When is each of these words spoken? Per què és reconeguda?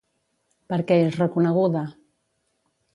Per 0.73 0.79
què 0.93 0.97
és 1.11 1.19
reconeguda? 1.23 1.87